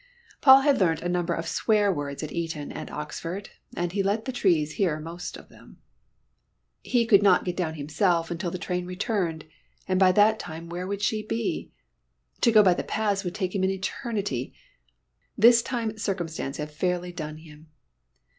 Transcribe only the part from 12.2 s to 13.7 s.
To go by the paths would take an